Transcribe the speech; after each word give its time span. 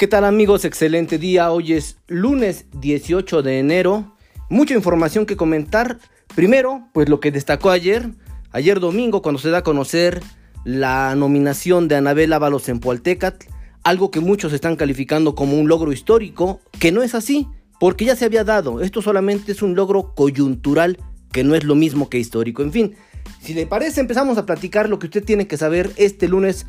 ¿Qué 0.00 0.06
tal 0.06 0.24
amigos? 0.24 0.64
Excelente 0.64 1.18
día. 1.18 1.52
Hoy 1.52 1.74
es 1.74 1.98
lunes 2.08 2.64
18 2.80 3.42
de 3.42 3.58
enero. 3.58 4.16
Mucha 4.48 4.72
información 4.72 5.26
que 5.26 5.36
comentar. 5.36 5.98
Primero, 6.34 6.88
pues 6.94 7.10
lo 7.10 7.20
que 7.20 7.30
destacó 7.30 7.68
ayer, 7.68 8.08
ayer 8.50 8.80
domingo, 8.80 9.20
cuando 9.20 9.38
se 9.38 9.50
da 9.50 9.58
a 9.58 9.62
conocer 9.62 10.22
la 10.64 11.14
nominación 11.16 11.86
de 11.86 11.96
Anabel 11.96 12.32
Ábalos 12.32 12.70
en 12.70 12.80
Pualtecat, 12.80 13.44
algo 13.84 14.10
que 14.10 14.20
muchos 14.20 14.54
están 14.54 14.76
calificando 14.76 15.34
como 15.34 15.60
un 15.60 15.68
logro 15.68 15.92
histórico, 15.92 16.62
que 16.78 16.92
no 16.92 17.02
es 17.02 17.14
así, 17.14 17.46
porque 17.78 18.06
ya 18.06 18.16
se 18.16 18.24
había 18.24 18.42
dado. 18.42 18.80
Esto 18.80 19.02
solamente 19.02 19.52
es 19.52 19.60
un 19.60 19.74
logro 19.74 20.14
coyuntural, 20.14 20.96
que 21.30 21.44
no 21.44 21.54
es 21.54 21.64
lo 21.64 21.74
mismo 21.74 22.08
que 22.08 22.18
histórico. 22.18 22.62
En 22.62 22.72
fin, 22.72 22.94
si 23.42 23.52
le 23.52 23.66
parece, 23.66 24.00
empezamos 24.00 24.38
a 24.38 24.46
platicar 24.46 24.88
lo 24.88 24.98
que 24.98 25.08
usted 25.08 25.22
tiene 25.22 25.46
que 25.46 25.58
saber 25.58 25.90
este 25.96 26.26
lunes, 26.26 26.64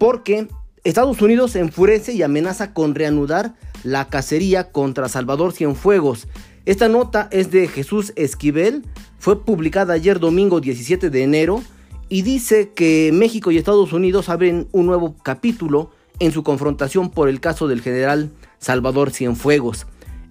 porque 0.00 0.48
Estados 0.86 1.20
Unidos 1.20 1.56
enfurece 1.56 2.12
y 2.12 2.22
amenaza 2.22 2.72
con 2.72 2.94
reanudar 2.94 3.54
la 3.82 4.08
cacería 4.08 4.70
contra 4.70 5.08
Salvador 5.08 5.52
Cienfuegos. 5.52 6.28
Esta 6.64 6.88
nota 6.88 7.28
es 7.32 7.50
de 7.50 7.66
Jesús 7.66 8.12
Esquivel, 8.14 8.84
fue 9.18 9.44
publicada 9.44 9.94
ayer 9.94 10.20
domingo 10.20 10.60
17 10.60 11.10
de 11.10 11.22
enero 11.24 11.60
y 12.08 12.22
dice 12.22 12.70
que 12.72 13.10
México 13.12 13.50
y 13.50 13.58
Estados 13.58 13.92
Unidos 13.92 14.28
abren 14.28 14.68
un 14.70 14.86
nuevo 14.86 15.16
capítulo 15.24 15.90
en 16.20 16.30
su 16.30 16.44
confrontación 16.44 17.10
por 17.10 17.28
el 17.28 17.40
caso 17.40 17.66
del 17.66 17.80
general 17.80 18.30
Salvador 18.58 19.10
Cienfuegos. 19.10 19.88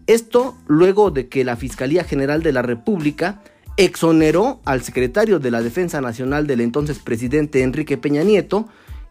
Esto 0.07 0.55
luego 0.67 1.11
de 1.11 1.27
que 1.27 1.43
la 1.43 1.57
Fiscalía 1.57 2.05
General 2.05 2.41
de 2.41 2.53
la 2.53 2.61
República 2.61 3.41
exoneró 3.75 4.61
al 4.63 4.83
secretario 4.83 5.39
de 5.39 5.51
la 5.51 5.61
Defensa 5.61 5.99
Nacional 5.99 6.47
del 6.47 6.61
entonces 6.61 6.99
presidente 6.99 7.61
Enrique 7.61 7.97
Peña 7.97 8.23
Nieto 8.23 8.69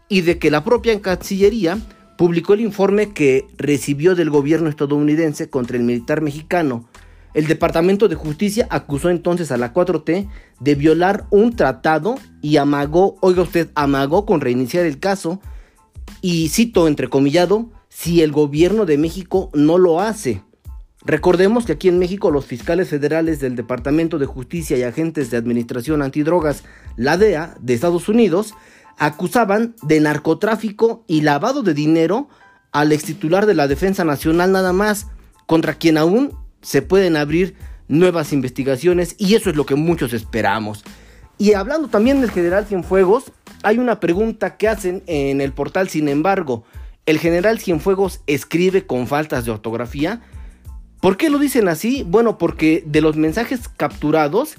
y 0.09 0.21
de 0.21 0.37
que 0.37 0.51
la 0.51 0.63
propia 0.63 0.99
Cancillería 1.01 1.77
publicó 2.17 2.53
el 2.53 2.61
informe 2.61 3.13
que 3.13 3.45
recibió 3.57 4.15
del 4.15 4.29
gobierno 4.29 4.69
estadounidense 4.69 5.49
contra 5.49 5.77
el 5.77 5.83
militar 5.83 6.21
mexicano. 6.21 6.87
El 7.33 7.47
Departamento 7.47 8.07
de 8.07 8.15
Justicia 8.15 8.65
acusó 8.69 9.09
entonces 9.09 9.51
a 9.51 9.57
la 9.57 9.73
4T 9.73 10.29
de 10.61 10.75
violar 10.75 11.25
un 11.31 11.55
tratado 11.55 12.15
y 12.41 12.57
amagó, 12.57 13.17
oiga 13.19 13.41
usted, 13.41 13.69
amagó 13.75 14.25
con 14.25 14.39
reiniciar 14.39 14.85
el 14.85 14.99
caso 14.99 15.41
y 16.21 16.47
cito 16.49 16.87
entrecomillado, 16.87 17.69
si 17.89 18.21
el 18.21 18.31
gobierno 18.31 18.85
de 18.85 18.97
México 18.97 19.49
no 19.53 19.77
lo 19.77 19.99
hace. 19.99 20.41
Recordemos 21.05 21.65
que 21.65 21.73
aquí 21.73 21.87
en 21.87 21.99
México 21.99 22.31
los 22.31 22.45
fiscales 22.45 22.89
federales 22.89 23.39
del 23.39 23.55
Departamento 23.55 24.17
de 24.17 24.25
Justicia 24.25 24.77
y 24.77 24.83
agentes 24.83 25.29
de 25.29 25.37
Administración 25.37 26.01
Antidrogas, 26.01 26.63
la 26.95 27.17
DEA, 27.17 27.55
de 27.61 27.73
Estados 27.73 28.09
Unidos, 28.09 28.55
acusaban 28.97 29.75
de 29.81 29.99
narcotráfico 29.99 31.03
y 31.07 31.21
lavado 31.21 31.63
de 31.63 31.73
dinero 31.73 32.29
al 32.71 32.91
ex 32.91 33.05
titular 33.05 33.45
de 33.45 33.53
la 33.53 33.67
Defensa 33.67 34.03
Nacional 34.03 34.51
nada 34.51 34.73
más, 34.73 35.07
contra 35.45 35.75
quien 35.75 35.97
aún 35.97 36.33
se 36.61 36.81
pueden 36.81 37.15
abrir 37.15 37.55
nuevas 37.87 38.33
investigaciones 38.33 39.15
y 39.17 39.35
eso 39.35 39.49
es 39.49 39.55
lo 39.55 39.65
que 39.65 39.75
muchos 39.75 40.13
esperamos. 40.13 40.83
Y 41.37 41.53
hablando 41.53 41.89
también 41.89 42.21
del 42.21 42.31
general 42.31 42.65
Cienfuegos, 42.65 43.31
hay 43.63 43.77
una 43.77 43.99
pregunta 43.99 44.57
que 44.57 44.67
hacen 44.67 45.03
en 45.07 45.41
el 45.41 45.51
portal, 45.51 45.89
sin 45.89 46.07
embargo, 46.07 46.63
¿el 47.05 47.19
general 47.19 47.59
Cienfuegos 47.59 48.21
escribe 48.25 48.85
con 48.85 49.07
faltas 49.07 49.45
de 49.45 49.51
ortografía? 49.51 50.21
¿Por 51.01 51.17
qué 51.17 51.29
lo 51.29 51.37
dicen 51.37 51.67
así? 51.67 52.03
Bueno, 52.03 52.37
porque 52.37 52.83
de 52.85 53.01
los 53.01 53.15
mensajes 53.15 53.67
capturados, 53.67 54.55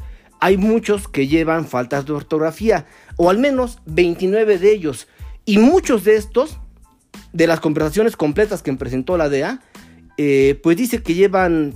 hay 0.47 0.59
muchos 0.59 1.09
que 1.09 1.27
llevan 1.27 1.67
faltas 1.67 2.07
de 2.07 2.13
ortografía, 2.13 2.87
o 3.17 3.31
al 3.31 3.39
menos 3.39 3.81
29 3.87 4.59
de 4.59 4.71
ellos. 4.71 5.09
Y 5.45 5.59
muchos 5.59 6.05
de 6.05 6.15
estos, 6.15 6.61
de 7.33 7.49
las 7.49 7.59
conversaciones 7.59 8.17
completas 8.17 8.63
que 8.63 8.73
presentó 8.75 9.17
la 9.17 9.29
DEA, 9.29 9.61
eh, 10.19 10.61
pues 10.63 10.77
dice 10.77 11.03
que 11.03 11.15
llevan 11.15 11.75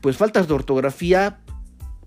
pues 0.00 0.16
faltas 0.16 0.48
de 0.48 0.54
ortografía 0.54 1.38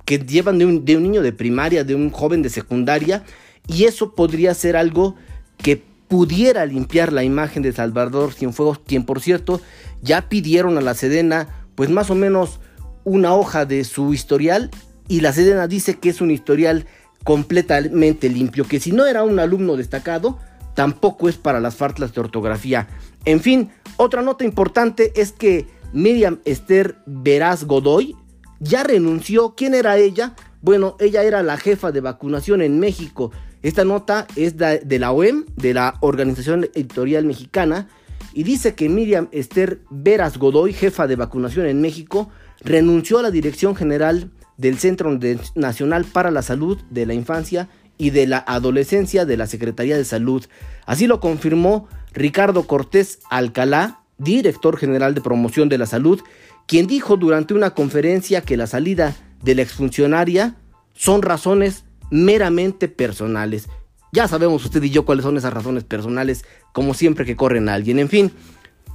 que 0.03 0.17
llevan 0.17 0.57
de 0.59 0.65
un, 0.65 0.83
de 0.83 0.97
un 0.97 1.03
niño 1.03 1.21
de 1.21 1.31
primaria, 1.31 1.85
de 1.85 1.95
un 1.95 2.09
joven 2.09 2.41
de 2.41 2.49
secundaria, 2.49 3.23
y 3.65 3.85
eso 3.85 4.13
podría 4.13 4.53
ser 4.55 4.75
algo 4.75 5.15
que 5.55 5.81
pudiera 6.09 6.65
limpiar 6.65 7.13
la 7.13 7.23
imagen 7.23 7.63
de 7.63 7.71
Salvador 7.71 8.33
Cienfuegos, 8.33 8.79
quien 8.79 9.05
por 9.05 9.21
cierto 9.21 9.61
ya 10.01 10.27
pidieron 10.27 10.77
a 10.77 10.81
la 10.81 10.95
Sedena 10.95 11.65
pues 11.75 11.89
más 11.89 12.09
o 12.09 12.15
menos 12.15 12.59
una 13.05 13.33
hoja 13.33 13.65
de 13.65 13.85
su 13.85 14.13
historial 14.13 14.69
y 15.07 15.21
la 15.21 15.33
Sedena 15.33 15.67
dice 15.67 15.97
que 15.97 16.09
es 16.09 16.21
un 16.21 16.31
historial 16.31 16.85
completamente 17.23 18.29
limpio, 18.29 18.65
que 18.65 18.79
si 18.79 18.91
no 18.91 19.05
era 19.05 19.23
un 19.23 19.39
alumno 19.39 19.75
destacado, 19.75 20.39
tampoco 20.75 21.27
es 21.29 21.37
para 21.37 21.59
las 21.59 21.75
faltas 21.75 22.13
de 22.13 22.21
ortografía. 22.21 22.87
En 23.25 23.41
fin, 23.41 23.69
otra 23.97 24.21
nota 24.21 24.45
importante 24.45 25.11
es 25.19 25.31
que 25.31 25.67
Miriam 25.93 26.39
Esther 26.45 26.97
Veraz 27.05 27.63
Godoy 27.63 28.15
ya 28.59 28.83
renunció. 28.83 29.55
¿Quién 29.55 29.73
era 29.73 29.97
ella? 29.97 30.35
Bueno, 30.61 30.95
ella 30.99 31.23
era 31.23 31.43
la 31.43 31.57
jefa 31.57 31.91
de 31.91 32.01
vacunación 32.01 32.61
en 32.61 32.79
México. 32.79 33.31
Esta 33.63 33.85
nota 33.85 34.27
es 34.35 34.55
de, 34.57 34.99
la 34.99 35.11
OEM, 35.11 35.45
de 35.55 35.73
la 35.73 35.95
Organización 36.01 36.69
Editorial 36.73 37.25
Mexicana, 37.25 37.87
y 38.33 38.43
dice 38.43 38.75
que 38.75 38.87
Miriam 38.87 39.29
Esther 39.31 39.81
Veras 39.89 40.37
Godoy, 40.37 40.73
jefa 40.73 41.07
de 41.07 41.15
vacunación 41.15 41.65
en 41.65 41.81
México, 41.81 42.29
renunció 42.61 43.19
a 43.19 43.23
la 43.23 43.31
dirección 43.31 43.75
general 43.75 44.31
del 44.57 44.77
Centro 44.79 45.17
Nacional 45.55 46.05
para 46.05 46.31
la 46.31 46.41
Salud 46.41 46.77
de 46.89 47.05
la 47.05 47.13
Infancia 47.13 47.69
y 47.97 48.09
de 48.11 48.27
la 48.27 48.43
Adolescencia 48.47 49.25
de 49.25 49.37
la 49.37 49.47
Secretaría 49.47 49.97
de 49.97 50.05
Salud. 50.05 50.45
Así 50.85 51.07
lo 51.07 51.19
confirmó 51.19 51.87
Ricardo 52.13 52.63
Cortés 52.63 53.19
Alcalá, 53.29 54.01
director 54.17 54.77
general 54.77 55.13
de 55.13 55.21
promoción 55.21 55.69
de 55.69 55.77
la 55.77 55.85
salud, 55.85 56.21
quien 56.67 56.87
dijo 56.87 57.17
durante 57.17 57.53
una 57.53 57.71
conferencia 57.71 58.41
que 58.41 58.57
la 58.57 58.67
salida 58.67 59.15
de 59.43 59.55
la 59.55 59.61
exfuncionaria 59.61 60.55
son 60.93 61.21
razones 61.21 61.85
meramente 62.09 62.87
personales. 62.87 63.69
Ya 64.11 64.27
sabemos 64.27 64.65
usted 64.65 64.81
y 64.83 64.89
yo 64.89 65.05
cuáles 65.05 65.23
son 65.23 65.37
esas 65.37 65.53
razones 65.53 65.83
personales, 65.83 66.45
como 66.73 66.93
siempre 66.93 67.25
que 67.25 67.35
corren 67.35 67.69
a 67.69 67.73
alguien. 67.73 67.99
En 67.99 68.09
fin, 68.09 68.31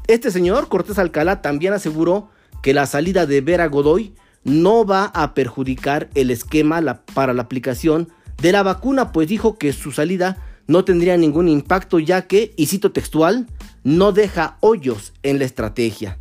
este 0.08 0.30
señor 0.30 0.68
Cortés 0.68 0.98
Alcalá 0.98 1.42
también 1.42 1.72
aseguró 1.72 2.30
que 2.62 2.74
la 2.74 2.86
salida 2.86 3.26
de 3.26 3.40
Vera 3.40 3.66
Godoy 3.66 4.14
no 4.44 4.84
va 4.84 5.06
a 5.06 5.34
perjudicar 5.34 6.10
el 6.14 6.30
esquema 6.30 7.02
para 7.14 7.32
la 7.32 7.42
aplicación 7.42 8.08
de 8.40 8.52
la 8.52 8.62
vacuna, 8.62 9.12
pues 9.12 9.28
dijo 9.28 9.58
que 9.58 9.72
su 9.72 9.92
salida 9.92 10.36
no 10.66 10.84
tendría 10.84 11.16
ningún 11.16 11.48
impacto 11.48 11.98
ya 11.98 12.26
que, 12.26 12.52
y 12.56 12.66
cito 12.66 12.92
textual, 12.92 13.46
no 13.84 14.12
deja 14.12 14.56
hoyos 14.60 15.12
en 15.22 15.38
la 15.38 15.44
estrategia. 15.44 16.18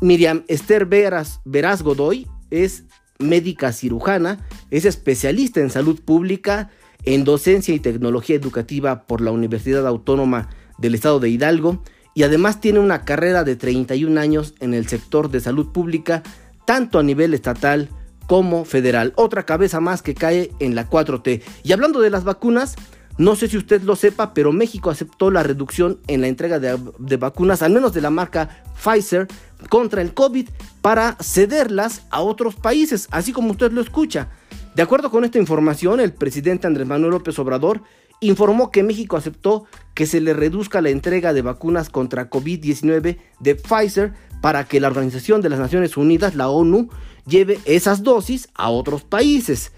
Miriam 0.00 0.44
Esther 0.48 0.86
Veras, 0.86 1.40
Veraz 1.44 1.82
Godoy 1.82 2.26
es 2.50 2.84
médica 3.18 3.72
cirujana, 3.72 4.46
es 4.70 4.84
especialista 4.84 5.60
en 5.60 5.70
salud 5.70 6.00
pública, 6.00 6.70
en 7.04 7.24
docencia 7.24 7.74
y 7.74 7.80
tecnología 7.80 8.36
educativa 8.36 9.06
por 9.06 9.20
la 9.20 9.30
Universidad 9.30 9.86
Autónoma 9.86 10.48
del 10.78 10.94
Estado 10.94 11.20
de 11.20 11.28
Hidalgo 11.28 11.82
y 12.14 12.24
además 12.24 12.60
tiene 12.60 12.78
una 12.78 13.04
carrera 13.04 13.44
de 13.44 13.56
31 13.56 14.20
años 14.20 14.54
en 14.60 14.74
el 14.74 14.88
sector 14.88 15.30
de 15.30 15.40
salud 15.40 15.72
pública 15.72 16.22
tanto 16.70 17.00
a 17.00 17.02
nivel 17.02 17.34
estatal 17.34 17.88
como 18.28 18.64
federal. 18.64 19.12
Otra 19.16 19.44
cabeza 19.44 19.80
más 19.80 20.02
que 20.02 20.14
cae 20.14 20.52
en 20.60 20.76
la 20.76 20.88
4T. 20.88 21.42
Y 21.64 21.72
hablando 21.72 22.00
de 22.00 22.10
las 22.10 22.22
vacunas, 22.22 22.76
no 23.18 23.34
sé 23.34 23.48
si 23.48 23.56
usted 23.56 23.82
lo 23.82 23.96
sepa, 23.96 24.34
pero 24.34 24.52
México 24.52 24.88
aceptó 24.88 25.32
la 25.32 25.42
reducción 25.42 25.98
en 26.06 26.20
la 26.20 26.28
entrega 26.28 26.60
de, 26.60 26.78
de, 27.00 27.16
vacunas, 27.16 27.62
al 27.62 27.72
menos 27.72 27.92
de 27.92 28.02
la 28.02 28.10
marca 28.10 28.62
Pfizer, 28.80 29.26
contra 29.68 30.00
el 30.00 30.14
COVID 30.14 30.48
para 30.80 31.16
cederlas 31.20 32.02
a 32.10 32.20
otros 32.20 32.54
países, 32.54 33.08
así 33.10 33.32
como 33.32 33.50
usted 33.50 33.72
lo 33.72 33.80
escucha. 33.80 34.28
De 34.76 34.82
acuerdo 34.82 35.10
con 35.10 35.24
esta 35.24 35.38
información, 35.38 35.98
el 35.98 36.12
presidente 36.12 36.68
Andrés 36.68 36.86
Manuel 36.86 37.10
López 37.10 37.36
Obrador 37.40 37.82
informó 38.20 38.70
que 38.70 38.84
México 38.84 39.16
aceptó 39.16 39.64
que 39.94 40.06
se 40.06 40.20
le 40.20 40.34
reduzca 40.34 40.80
la 40.80 40.90
entrega 40.90 41.32
de 41.32 41.42
vacunas 41.42 41.88
contra 41.88 42.30
COVID-19 42.30 43.18
de 43.40 43.54
Pfizer 43.56 44.12
para 44.40 44.64
que 44.64 44.80
la 44.80 44.88
Organización 44.88 45.40
de 45.40 45.48
las 45.48 45.58
Naciones 45.58 45.96
Unidas, 45.96 46.34
la 46.34 46.48
ONU, 46.48 46.88
lleve 47.26 47.60
esas 47.64 48.02
dosis 48.02 48.48
a 48.54 48.70
otros 48.70 49.02
países. 49.02 49.72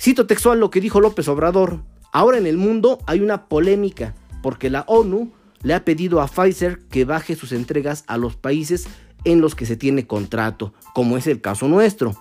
Cito 0.00 0.26
textual 0.26 0.60
lo 0.60 0.70
que 0.70 0.80
dijo 0.80 1.00
López 1.00 1.28
Obrador. 1.28 1.80
Ahora 2.12 2.38
en 2.38 2.46
el 2.46 2.56
mundo 2.56 2.98
hay 3.06 3.20
una 3.20 3.46
polémica 3.46 4.14
porque 4.42 4.70
la 4.70 4.84
ONU 4.86 5.32
le 5.62 5.74
ha 5.74 5.84
pedido 5.84 6.20
a 6.20 6.28
Pfizer 6.28 6.80
que 6.90 7.04
baje 7.04 7.34
sus 7.34 7.52
entregas 7.52 8.04
a 8.06 8.16
los 8.16 8.36
países 8.36 8.86
en 9.24 9.40
los 9.40 9.54
que 9.54 9.66
se 9.66 9.76
tiene 9.76 10.06
contrato, 10.06 10.72
como 10.94 11.16
es 11.16 11.26
el 11.26 11.40
caso 11.40 11.66
nuestro. 11.66 12.14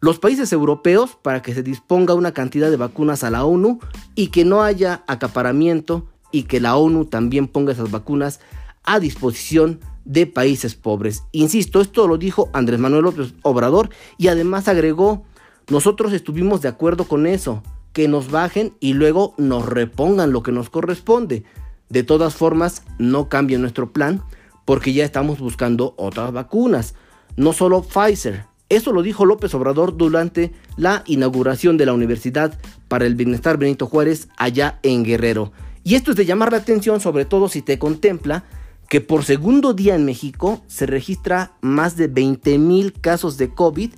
Los 0.00 0.18
países 0.18 0.52
europeos 0.52 1.16
para 1.22 1.42
que 1.42 1.54
se 1.54 1.62
disponga 1.62 2.14
una 2.14 2.32
cantidad 2.32 2.70
de 2.70 2.76
vacunas 2.76 3.24
a 3.24 3.30
la 3.30 3.44
ONU 3.44 3.78
y 4.14 4.28
que 4.28 4.44
no 4.44 4.62
haya 4.62 5.04
acaparamiento 5.06 6.08
y 6.32 6.42
que 6.42 6.60
la 6.60 6.76
ONU 6.76 7.04
también 7.04 7.46
ponga 7.46 7.72
esas 7.72 7.90
vacunas 7.90 8.40
a 8.84 8.98
disposición 8.98 9.80
de 10.04 10.26
países 10.26 10.74
pobres. 10.74 11.24
Insisto, 11.32 11.80
esto 11.80 12.06
lo 12.08 12.18
dijo 12.18 12.50
Andrés 12.52 12.80
Manuel 12.80 13.04
López 13.04 13.34
Obrador 13.42 13.90
y 14.18 14.28
además 14.28 14.68
agregó, 14.68 15.24
nosotros 15.68 16.12
estuvimos 16.12 16.60
de 16.60 16.68
acuerdo 16.68 17.04
con 17.04 17.26
eso, 17.26 17.62
que 17.92 18.08
nos 18.08 18.30
bajen 18.30 18.74
y 18.80 18.94
luego 18.94 19.34
nos 19.38 19.66
repongan 19.66 20.32
lo 20.32 20.42
que 20.42 20.52
nos 20.52 20.70
corresponde. 20.70 21.44
De 21.88 22.02
todas 22.02 22.34
formas, 22.34 22.84
no 22.98 23.28
cambie 23.28 23.58
nuestro 23.58 23.92
plan 23.92 24.22
porque 24.64 24.92
ya 24.92 25.04
estamos 25.04 25.38
buscando 25.38 25.94
otras 25.96 26.32
vacunas, 26.32 26.94
no 27.36 27.52
solo 27.52 27.82
Pfizer. 27.82 28.46
Eso 28.68 28.92
lo 28.92 29.02
dijo 29.02 29.26
López 29.26 29.54
Obrador 29.54 29.98
durante 29.98 30.52
la 30.76 31.04
inauguración 31.06 31.76
de 31.76 31.84
la 31.84 31.92
Universidad 31.92 32.58
para 32.88 33.04
el 33.04 33.14
Bienestar 33.14 33.58
Benito 33.58 33.86
Juárez 33.86 34.28
allá 34.38 34.78
en 34.82 35.04
Guerrero. 35.04 35.52
Y 35.84 35.94
esto 35.94 36.12
es 36.12 36.16
de 36.16 36.24
llamar 36.24 36.52
la 36.52 36.58
atención, 36.58 37.00
sobre 37.00 37.26
todo 37.26 37.48
si 37.48 37.60
te 37.60 37.78
contempla 37.78 38.44
que 38.92 39.00
por 39.00 39.24
segundo 39.24 39.72
día 39.72 39.94
en 39.94 40.04
México 40.04 40.60
se 40.66 40.84
registra 40.84 41.52
más 41.62 41.96
de 41.96 42.08
20 42.08 42.58
mil 42.58 42.92
casos 42.92 43.38
de 43.38 43.48
COVID 43.48 43.90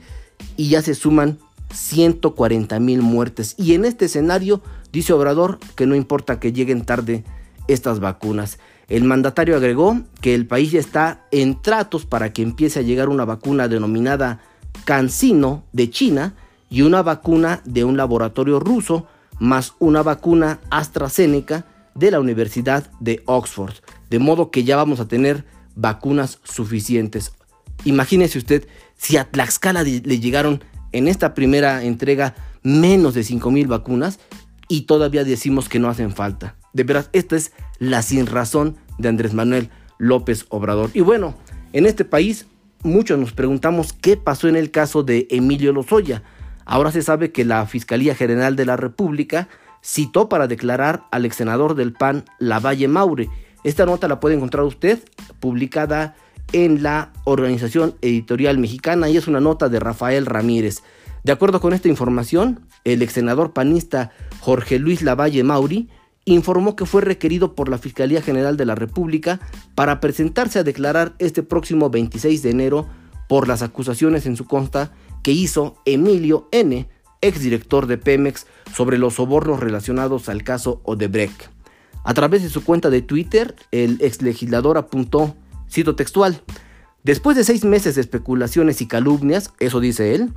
y 0.57 0.69
ya 0.69 0.83
se 0.83 0.95
suman 0.95 1.41
140 1.73 2.79
mil 2.79 3.03
muertes. 3.03 3.57
Y 3.59 3.75
en 3.75 3.87
este 3.87 4.05
escenario 4.05 4.63
dice 4.93 5.13
Obrador 5.13 5.59
que 5.75 5.87
no 5.87 5.97
importa 5.97 6.39
que 6.39 6.53
lleguen 6.53 6.85
tarde 6.85 7.25
estas 7.67 7.99
vacunas. 7.99 8.61
El 8.87 9.03
mandatario 9.03 9.57
agregó 9.57 10.01
que 10.21 10.37
el 10.37 10.47
país 10.47 10.71
ya 10.71 10.79
está 10.79 11.27
en 11.33 11.61
tratos 11.61 12.07
para 12.07 12.33
que 12.33 12.43
empiece 12.43 12.79
a 12.79 12.83
llegar 12.83 13.09
una 13.09 13.25
vacuna 13.25 13.67
denominada 13.67 14.43
CanSino 14.85 15.65
de 15.73 15.91
China 15.91 16.37
y 16.71 16.83
una 16.83 17.03
vacuna 17.03 17.63
de 17.65 17.83
un 17.83 17.97
laboratorio 17.97 18.61
ruso 18.61 19.09
más 19.41 19.75
una 19.81 20.05
vacuna 20.05 20.61
AstraZeneca 20.71 21.65
de 21.97 22.13
la 22.13 22.21
Universidad 22.21 22.93
de 23.01 23.25
Oxford. 23.27 23.75
De 24.11 24.19
modo 24.19 24.51
que 24.51 24.65
ya 24.65 24.77
vamos 24.77 25.01
a 25.01 25.09
tener 25.09 25.45
vacunas 25.75 26.39
suficientes. 26.45 27.33
Imagínese 27.85 28.39
usted 28.39 28.67
si 28.97 29.17
a 29.17 29.25
Tlaxcala 29.25 29.83
le 29.83 30.21
llegaron 30.21 30.63
en 30.93 31.09
esta 31.09 31.35
primera 31.35 31.83
entrega 31.83 32.35
menos 32.63 33.15
de 33.15 33.25
5 33.25 33.53
vacunas 33.67 34.21
y 34.69 34.83
todavía 34.83 35.25
decimos 35.25 35.69
que 35.69 35.79
no 35.79 35.89
hacen 35.89 36.13
falta. 36.13 36.57
De 36.73 36.85
veras, 36.85 37.11
esta 37.13 37.37
es 37.37 37.53
la 37.79 38.03
sin 38.03 38.27
razón 38.27 38.77
de 38.99 39.09
Andrés 39.09 39.35
Manuel 39.35 39.71
López 39.99 40.47
Obrador. 40.49 40.91
Y 40.95 41.01
bueno, 41.01 41.35
en 41.73 41.87
este 41.87 42.05
país 42.05 42.47
muchos 42.83 43.19
nos 43.19 43.33
preguntamos 43.33 43.93
qué 43.93 44.17
pasó 44.17 44.49
en 44.49 44.57
el 44.57 44.71
caso 44.71 45.03
de 45.03 45.27
Emilio 45.31 45.73
Lozoya. 45.73 46.23
Ahora 46.65 46.93
se 46.93 47.03
sabe 47.03 47.33
que 47.33 47.45
la 47.45 47.67
Fiscalía 47.67 48.15
General 48.15 48.57
de 48.57 48.67
la 48.67 48.77
República 48.77 49.49
citó 49.83 50.29
para 50.29 50.47
declarar 50.47 51.05
al 51.11 51.27
ex 51.27 51.37
senador 51.37 51.75
del 51.75 51.93
PAN, 51.93 52.25
Lavalle 52.39 52.89
Maure. 52.89 53.29
Esta 53.65 53.87
nota 53.87 54.09
la 54.09 54.21
puede 54.21 54.37
encontrar 54.37 54.65
usted 54.65 55.01
publicada 55.41 56.15
en 56.53 56.83
la 56.83 57.13
Organización 57.25 57.95
Editorial 58.03 58.59
Mexicana 58.59 59.09
y 59.09 59.17
es 59.17 59.27
una 59.27 59.41
nota 59.41 59.69
de 59.69 59.81
Rafael 59.81 60.27
Ramírez. 60.27 60.83
De 61.25 61.33
acuerdo 61.33 61.61
con 61.61 61.73
esta 61.73 61.89
información, 61.89 62.61
el 62.85 63.01
ex 63.01 63.15
senador 63.15 63.55
panista 63.55 64.11
Jorge 64.41 64.79
Luis 64.79 65.01
Lavalle 65.01 65.43
Mauri 65.43 65.89
informó 66.27 66.77
que 66.77 66.85
fue 66.85 67.01
requerido 67.01 67.55
por 67.55 67.71
la 67.71 67.79
Fiscalía 67.79 68.21
General 68.21 68.59
de 68.59 68.67
la 68.67 68.75
República 68.75 69.41
para 69.75 70.01
presentarse 70.01 70.59
a 70.59 70.65
declarar 70.65 71.15
este 71.19 71.43
próximo 71.43 71.89
26 71.89 72.43
de 72.43 72.51
enero 72.51 72.87
por 73.29 73.49
las 73.49 73.63
acusaciones 73.63 74.27
en 74.27 74.37
su 74.37 74.45
consta 74.45 74.93
que 75.23 75.33
hizo 75.33 75.77
Emilio 75.87 76.49
N., 76.53 76.87
exdirector 77.23 77.87
de 77.87 77.97
Pemex, 77.97 78.47
sobre 78.75 78.99
los 78.99 79.15
sobornos 79.15 79.61
relacionados 79.61 80.29
al 80.29 80.45
caso 80.45 80.83
Odebrecht. 80.85 81.54
A 82.05 82.13
través 82.13 82.43
de 82.43 82.51
su 82.51 82.63
cuenta 82.63 82.91
de 82.91 83.01
Twitter, 83.01 83.57
el 83.73 83.99
ex 84.01 84.21
legislador 84.21 84.77
apuntó, 84.77 85.35
cito 85.71 85.97
textual, 85.97 86.43
después 87.03 87.37
de 87.37 87.45
seis 87.45 87.65
meses 87.65 87.95
de 87.95 88.03
especulaciones 88.03 88.83
y 88.83 88.87
calumnias, 88.87 89.53
eso 89.59 89.81
dice 89.81 90.15
él, 90.15 90.33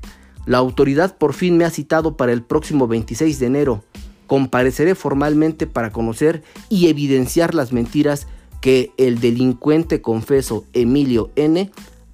la 0.46 0.60
autoridad 0.60 1.18
por 1.18 1.34
fin 1.34 1.58
me 1.58 1.66
ha 1.66 1.70
citado 1.70 2.16
para 2.16 2.32
el 2.32 2.42
próximo 2.42 2.88
26 2.88 3.38
de 3.40 3.46
enero. 3.46 3.84
Compareceré 4.28 4.96
formalmente 4.96 5.68
para 5.68 5.92
conocer 5.92 6.42
y 6.70 6.88
evidenciar 6.88 7.54
las 7.54 7.74
mentiras 7.74 8.28
que 8.62 8.92
el 8.98 9.20
delincuente 9.20 10.02
confeso 10.02 10.66
Emilio 10.72 11.32
N 11.36 11.70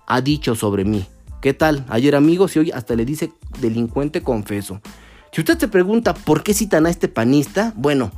ha 0.08 0.22
dicho 0.22 0.56
sobre 0.56 0.84
mí. 0.84 1.06
¿Qué 1.42 1.54
tal? 1.54 1.86
Ayer 1.90 2.16
amigos 2.16 2.56
y 2.56 2.60
hoy 2.60 2.72
hasta 2.72 2.96
le 2.96 3.06
dice 3.06 3.32
delincuente 3.62 4.24
confeso. 4.24 4.82
Si 5.32 5.42
usted 5.42 5.60
se 5.60 5.68
pregunta 5.68 6.16
por 6.16 6.42
qué 6.42 6.56
citan 6.56 6.88
a 6.88 6.90
este 6.90 7.08
panista, 7.08 7.74
bueno, 7.76 8.12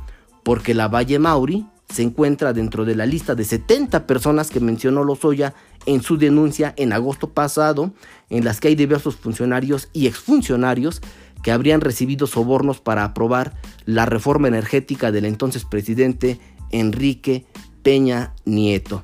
porque 0.46 0.74
la 0.74 0.86
Valle 0.86 1.18
Mauri 1.18 1.66
se 1.88 2.02
encuentra 2.02 2.52
dentro 2.52 2.84
de 2.84 2.94
la 2.94 3.04
lista 3.04 3.34
de 3.34 3.42
70 3.42 4.06
personas 4.06 4.48
que 4.48 4.60
mencionó 4.60 5.02
Lozoya 5.02 5.54
en 5.86 6.02
su 6.02 6.18
denuncia 6.18 6.72
en 6.76 6.92
agosto 6.92 7.30
pasado, 7.30 7.92
en 8.30 8.44
las 8.44 8.60
que 8.60 8.68
hay 8.68 8.76
diversos 8.76 9.16
funcionarios 9.16 9.88
y 9.92 10.06
exfuncionarios 10.06 11.02
que 11.42 11.50
habrían 11.50 11.80
recibido 11.80 12.28
sobornos 12.28 12.78
para 12.78 13.02
aprobar 13.02 13.54
la 13.86 14.06
reforma 14.06 14.46
energética 14.46 15.10
del 15.10 15.24
entonces 15.24 15.64
presidente 15.64 16.38
Enrique 16.70 17.44
Peña 17.82 18.32
Nieto. 18.44 19.02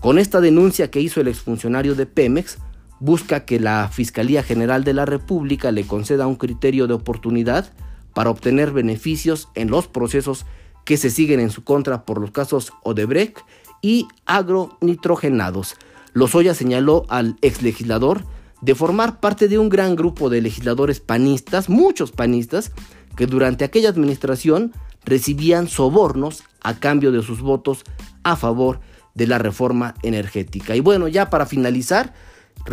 Con 0.00 0.18
esta 0.18 0.40
denuncia 0.40 0.90
que 0.90 1.00
hizo 1.00 1.20
el 1.20 1.28
exfuncionario 1.28 1.94
de 1.94 2.06
Pemex, 2.06 2.58
busca 2.98 3.44
que 3.44 3.60
la 3.60 3.88
Fiscalía 3.92 4.42
General 4.42 4.82
de 4.82 4.94
la 4.94 5.06
República 5.06 5.70
le 5.70 5.86
conceda 5.86 6.26
un 6.26 6.34
criterio 6.34 6.88
de 6.88 6.94
oportunidad 6.94 7.72
para 8.12 8.30
obtener 8.30 8.72
beneficios 8.72 9.50
en 9.54 9.70
los 9.70 9.86
procesos 9.86 10.46
que 10.84 10.96
se 10.96 11.10
siguen 11.10 11.40
en 11.40 11.50
su 11.50 11.64
contra 11.64 12.04
por 12.04 12.20
los 12.20 12.30
casos 12.30 12.72
Odebrecht 12.82 13.38
y 13.82 14.08
agronitrogenados. 14.26 15.76
Lozoya 16.12 16.54
señaló 16.54 17.04
al 17.08 17.36
ex 17.42 17.62
legislador 17.62 18.24
de 18.60 18.74
formar 18.74 19.20
parte 19.20 19.48
de 19.48 19.58
un 19.58 19.68
gran 19.68 19.96
grupo 19.96 20.28
de 20.28 20.42
legisladores 20.42 21.00
panistas, 21.00 21.68
muchos 21.68 22.12
panistas, 22.12 22.72
que 23.16 23.26
durante 23.26 23.64
aquella 23.64 23.88
administración 23.88 24.72
recibían 25.04 25.68
sobornos 25.68 26.44
a 26.62 26.74
cambio 26.78 27.10
de 27.12 27.22
sus 27.22 27.40
votos 27.40 27.84
a 28.22 28.36
favor 28.36 28.80
de 29.14 29.26
la 29.26 29.38
reforma 29.38 29.94
energética. 30.02 30.76
Y 30.76 30.80
bueno, 30.80 31.08
ya 31.08 31.30
para 31.30 31.46
finalizar, 31.46 32.14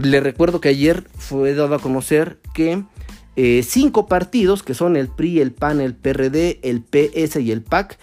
le 0.02 0.20
recuerdo 0.20 0.62
que 0.62 0.70
ayer 0.70 1.08
fue 1.18 1.54
dado 1.54 1.76
a 1.76 1.80
conocer 1.80 2.40
que 2.54 2.84
eh, 3.40 3.62
cinco 3.62 4.08
partidos, 4.08 4.64
que 4.64 4.74
son 4.74 4.98
el 4.98 5.10
PRI, 5.10 5.42
el 5.42 5.52
PAN, 5.52 5.80
el 5.80 5.94
PRD, 5.94 6.60
el 6.64 6.82
PS 6.82 7.36
y 7.40 7.52
el 7.52 7.62
PAC, 7.62 8.00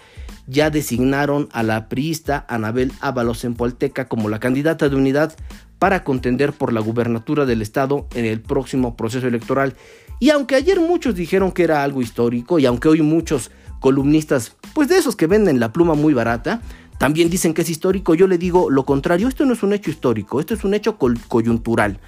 ya 0.47 0.69
designaron 0.69 1.49
a 1.51 1.61
la 1.61 1.89
priista 1.89 2.45
Anabel 2.47 2.93
Ábalos 3.01 3.43
en 3.43 3.53
Polteca 3.53 4.07
como 4.07 4.29
la 4.29 4.39
candidata 4.39 4.87
de 4.87 4.95
unidad 4.95 5.35
para 5.77 6.05
contender 6.05 6.53
por 6.53 6.71
la 6.71 6.79
gubernatura 6.79 7.45
del 7.45 7.61
estado 7.61 8.07
en 8.15 8.23
el 8.23 8.39
próximo 8.39 8.95
proceso 8.95 9.27
electoral. 9.27 9.75
Y 10.21 10.29
aunque 10.29 10.55
ayer 10.55 10.79
muchos 10.79 11.15
dijeron 11.15 11.51
que 11.51 11.63
era 11.63 11.83
algo 11.83 12.01
histórico 12.01 12.57
y 12.57 12.65
aunque 12.65 12.87
hoy 12.87 13.01
muchos 13.01 13.51
columnistas, 13.81 14.55
pues 14.73 14.87
de 14.87 14.97
esos 14.97 15.17
que 15.17 15.27
venden 15.27 15.59
la 15.59 15.73
pluma 15.73 15.95
muy 15.95 16.13
barata, 16.13 16.61
también 16.97 17.29
dicen 17.29 17.53
que 17.53 17.63
es 17.63 17.69
histórico, 17.69 18.15
yo 18.15 18.27
le 18.27 18.37
digo 18.37 18.69
lo 18.69 18.85
contrario, 18.85 19.27
esto 19.27 19.45
no 19.45 19.51
es 19.51 19.63
un 19.63 19.73
hecho 19.73 19.89
histórico, 19.89 20.39
esto 20.39 20.53
es 20.53 20.63
un 20.63 20.73
hecho 20.73 20.97
coyuntural. 20.97 21.99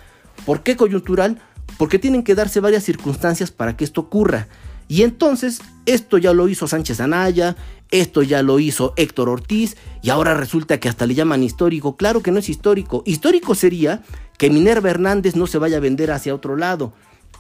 ¿Por 0.46 0.64
qué 0.64 0.78
coyuntural? 0.78 1.42
Porque 1.78 2.00
tienen 2.00 2.24
que 2.24 2.36
darse 2.36 2.60
varias 2.60 2.84
circunstancias 2.84 3.52
para 3.52 3.76
que 3.76 3.84
esto 3.84 4.02
ocurra. 4.02 4.48
Y 4.88 5.04
entonces, 5.04 5.62
esto 5.86 6.18
ya 6.18 6.34
lo 6.34 6.48
hizo 6.48 6.68
Sánchez 6.68 7.02
Anaya, 7.02 7.58
esto 7.92 8.24
ya 8.24 8.42
lo 8.42 8.60
hizo 8.60 8.94
Héctor 8.96 9.30
Ortiz, 9.30 9.76
y 10.02 10.10
ahora 10.10 10.34
resulta 10.34 10.80
que 10.80 10.90
hasta 10.90 11.06
le 11.06 11.16
llaman 11.16 11.44
histórico. 11.44 11.98
Claro 11.98 12.22
que 12.22 12.32
no 12.32 12.40
es 12.40 12.50
histórico. 12.50 13.04
Histórico 13.06 13.54
sería 13.54 14.02
que 14.38 14.50
Minerva 14.50 14.90
Hernández 14.90 15.36
no 15.36 15.48
se 15.48 15.58
vaya 15.58 15.78
a 15.78 15.82
vender 15.82 16.12
hacia 16.12 16.36
otro 16.36 16.56
lado. 16.56 16.94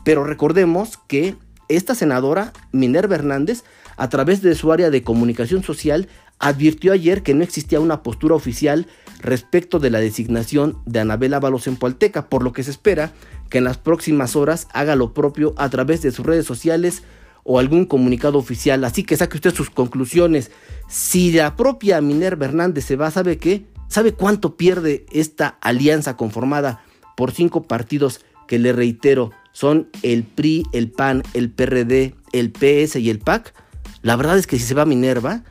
Pero 0.04 0.24
recordemos 0.24 1.00
que 1.08 1.36
esta 1.70 1.96
senadora, 1.96 2.54
Minerva 2.72 3.16
Hernández, 3.16 3.64
a 3.98 4.10
través 4.10 4.42
de 4.42 4.56
su 4.56 4.72
área 4.72 4.90
de 4.90 5.04
comunicación 5.04 5.64
social, 5.64 6.08
advirtió 6.40 6.94
ayer 6.94 7.24
que 7.24 7.34
no 7.34 7.44
existía 7.44 7.80
una 7.80 8.04
postura 8.04 8.36
oficial 8.36 8.88
respecto 9.20 9.80
de 9.80 9.90
la 9.90 10.00
designación 10.00 10.78
de 10.86 11.00
Anabel 11.00 11.34
Ábalos 11.34 11.68
en 11.68 11.76
por 11.76 12.44
lo 12.44 12.54
que 12.54 12.64
se 12.64 12.72
espera 12.72 13.12
que 13.50 13.60
en 13.60 13.64
las 13.64 13.78
próximas 13.78 14.36
horas 14.36 14.68
haga 14.74 14.96
lo 14.96 15.14
propio 15.14 15.54
a 15.58 15.70
través 15.70 16.02
de 16.02 16.12
sus 16.12 16.26
redes 16.26 16.46
sociales 16.46 17.04
o 17.44 17.60
algún 17.60 17.86
comunicado 17.86 18.38
oficial. 18.38 18.84
Así 18.84 19.04
que 19.04 19.16
saque 19.16 19.38
usted 19.38 19.54
sus 19.54 19.70
conclusiones. 19.70 20.52
Si 20.90 21.32
la 21.32 21.56
propia 21.56 22.02
Minerva 22.02 22.46
Hernández 22.46 22.86
se 22.86 22.96
va, 22.96 23.10
¿sabe 23.10 23.38
qué? 23.38 23.66
¿Sabe 23.88 24.14
cuánto 24.14 24.58
pierde 24.58 25.06
esta 25.12 25.58
alianza 25.62 26.18
conformada 26.18 26.84
por 27.16 27.32
cinco 27.32 27.64
partidos 27.64 28.26
que 28.48 28.60
le 28.60 28.74
reitero 28.74 29.32
son 29.54 29.90
el 30.04 30.24
PRI, 30.24 30.66
el 30.74 30.92
PAN, 30.92 31.24
el 31.34 31.50
PRD, 31.50 32.16
el 32.34 32.52
PS 32.52 32.98
y 32.98 33.10
el 33.10 33.20
PAC? 33.20 33.54
La 34.02 34.18
verdad 34.18 34.38
es 34.38 34.46
que 34.46 34.58
si 34.60 34.66
se 34.66 34.74
va 34.74 34.86
Minerva, 34.86 35.44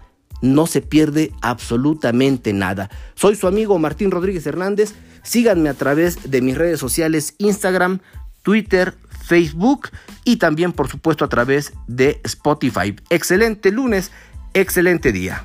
no 0.42 0.66
se 0.66 0.80
pierde 0.80 1.32
absolutamente 1.42 2.52
nada. 2.52 2.90
Soy 3.14 3.34
su 3.34 3.46
amigo 3.46 3.78
Martín 3.78 4.10
Rodríguez 4.10 4.46
Hernández. 4.46 4.94
Síganme 5.22 5.68
a 5.68 5.74
través 5.74 6.30
de 6.30 6.40
mis 6.40 6.56
redes 6.56 6.78
sociales 6.78 7.34
Instagram, 7.38 8.00
Twitter, 8.42 8.94
Facebook 9.26 9.88
y 10.24 10.36
también 10.36 10.72
por 10.72 10.88
supuesto 10.88 11.24
a 11.24 11.28
través 11.28 11.72
de 11.86 12.20
Spotify. 12.24 12.94
Excelente 13.10 13.72
lunes, 13.72 14.12
excelente 14.54 15.12
día. 15.12 15.44